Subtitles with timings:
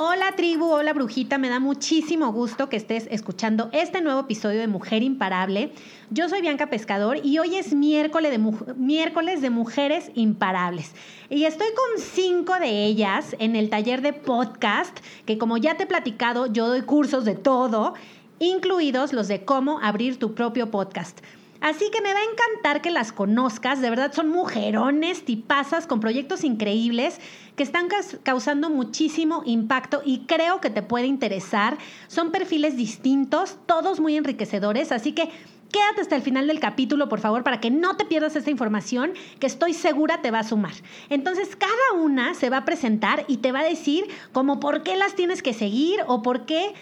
[0.00, 4.68] Hola tribu, hola brujita, me da muchísimo gusto que estés escuchando este nuevo episodio de
[4.68, 5.72] Mujer Imparable.
[6.10, 8.38] Yo soy Bianca Pescador y hoy es miércoles de,
[8.76, 10.94] miércoles de Mujeres Imparables.
[11.30, 15.82] Y estoy con cinco de ellas en el taller de podcast, que como ya te
[15.82, 17.94] he platicado, yo doy cursos de todo,
[18.38, 21.18] incluidos los de cómo abrir tu propio podcast.
[21.60, 25.98] Así que me va a encantar que las conozcas, de verdad son mujerones, tipazas, con
[25.98, 27.20] proyectos increíbles
[27.56, 27.88] que están
[28.22, 31.76] causando muchísimo impacto y creo que te puede interesar.
[32.06, 35.30] Son perfiles distintos, todos muy enriquecedores, así que
[35.72, 39.12] quédate hasta el final del capítulo, por favor, para que no te pierdas esta información
[39.40, 40.74] que estoy segura te va a sumar.
[41.10, 44.96] Entonces, cada una se va a presentar y te va a decir como por qué
[44.96, 46.72] las tienes que seguir o por qué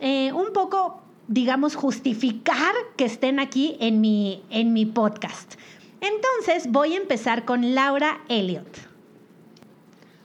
[0.00, 5.54] eh, un poco digamos, justificar que estén aquí en mi, en mi podcast.
[6.00, 8.87] Entonces voy a empezar con Laura Elliott.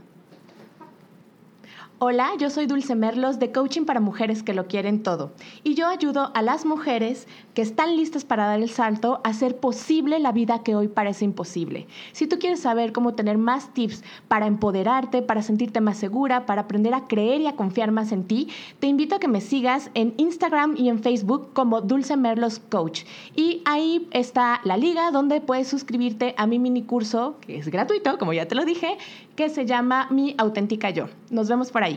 [1.98, 5.30] Hola, yo soy Dulce Merlos de Coaching para Mujeres que lo quieren todo
[5.62, 9.56] y yo ayudo a las mujeres que están listas para dar el salto a hacer
[9.58, 11.86] posible la vida que hoy parece imposible.
[12.10, 16.62] Si tú quieres saber cómo tener más tips para empoderarte, para sentirte más segura, para
[16.62, 18.48] aprender a creer y a confiar más en ti,
[18.80, 23.04] te invito a que me sigas en Instagram y en Facebook como Dulce Merlos Coach.
[23.36, 28.18] Y ahí está la liga donde puedes suscribirte a mi mini curso, que es gratuito,
[28.18, 28.98] como ya te lo dije,
[29.36, 31.06] que se llama Mi auténtica yo.
[31.30, 31.91] Nos vemos por ahí.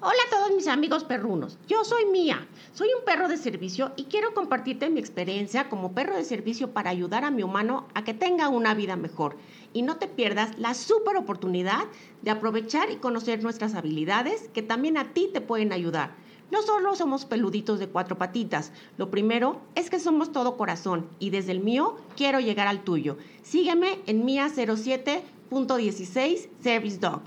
[0.00, 4.04] Hola a todos mis amigos perrunos, yo soy Mía, soy un perro de servicio y
[4.04, 8.14] quiero compartirte mi experiencia como perro de servicio para ayudar a mi humano a que
[8.14, 9.36] tenga una vida mejor.
[9.72, 11.80] Y no te pierdas la super oportunidad
[12.22, 16.14] de aprovechar y conocer nuestras habilidades que también a ti te pueden ayudar.
[16.50, 21.28] No solo somos peluditos de cuatro patitas, lo primero es que somos todo corazón y
[21.30, 23.18] desde el mío quiero llegar al tuyo.
[23.42, 27.20] Sígueme en Mía07.16 Service Dog.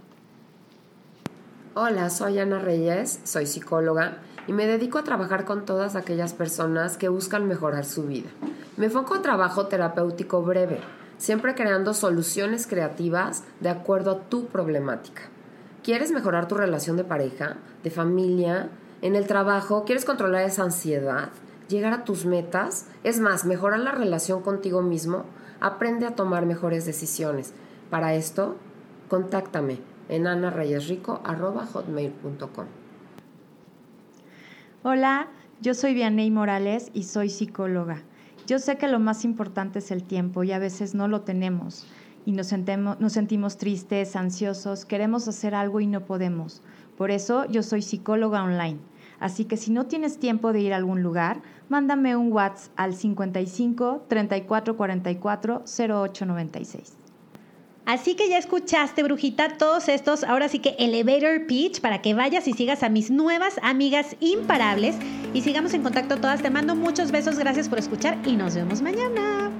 [1.73, 6.97] Hola, soy Ana Reyes, soy psicóloga y me dedico a trabajar con todas aquellas personas
[6.97, 8.29] que buscan mejorar su vida.
[8.75, 10.81] Me enfoco a trabajo terapéutico breve,
[11.17, 15.21] siempre creando soluciones creativas de acuerdo a tu problemática.
[15.81, 17.55] ¿Quieres mejorar tu relación de pareja,
[17.85, 18.67] de familia,
[19.01, 19.85] en el trabajo?
[19.85, 21.29] ¿Quieres controlar esa ansiedad?
[21.69, 22.87] ¿Llegar a tus metas?
[23.05, 25.23] Es más, mejorar la relación contigo mismo.
[25.61, 27.53] Aprende a tomar mejores decisiones.
[27.89, 28.57] Para esto,
[29.07, 32.65] contáctame en anarrayesrico.com.
[34.83, 35.27] Hola,
[35.61, 38.03] yo soy Vianey Morales y soy psicóloga.
[38.45, 41.87] Yo sé que lo más importante es el tiempo y a veces no lo tenemos
[42.25, 42.53] y nos,
[42.99, 46.61] nos sentimos tristes, ansiosos, queremos hacer algo y no podemos.
[46.97, 48.79] Por eso yo soy psicóloga online.
[49.19, 52.95] Así que si no tienes tiempo de ir a algún lugar, mándame un WhatsApp al
[52.95, 57.00] 55 34 44 0896.
[57.91, 62.47] Así que ya escuchaste, brujita, todos estos, ahora sí que elevator pitch para que vayas
[62.47, 64.95] y sigas a mis nuevas amigas imparables
[65.33, 66.41] y sigamos en contacto todas.
[66.41, 69.51] Te mando muchos besos, gracias por escuchar y nos vemos mañana.